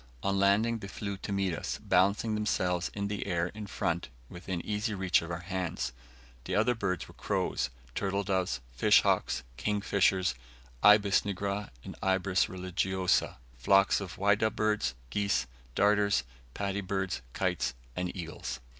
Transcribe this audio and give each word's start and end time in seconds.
On 0.23 0.39
landing, 0.39 0.79
they 0.79 0.87
flew 0.87 1.15
to 1.17 1.31
meet 1.31 1.53
us, 1.53 1.77
balancing 1.77 2.33
themselves 2.33 2.89
in 2.95 3.07
the 3.07 3.27
air 3.27 3.49
in 3.49 3.67
front, 3.67 4.09
within 4.29 4.59
easy 4.65 4.95
reach 4.95 5.21
of 5.21 5.29
our 5.29 5.41
hands. 5.41 5.93
The 6.45 6.55
other 6.55 6.73
birds 6.73 7.07
were 7.07 7.13
crows, 7.13 7.69
turtle 7.93 8.23
doves, 8.23 8.61
fish 8.71 9.01
hawks, 9.03 9.43
kingfishers, 9.57 10.33
ibis 10.81 11.21
nigra 11.21 11.69
and 11.83 11.95
ibis 12.01 12.49
religiosa, 12.49 13.37
flocks 13.59 14.01
of 14.01 14.15
whydah 14.15 14.55
birds, 14.55 14.95
geese, 15.11 15.45
darters, 15.75 16.23
paddy 16.55 16.81
birds, 16.81 17.21
kites, 17.33 17.75
and 17.95 18.09
eagles. 18.17 18.59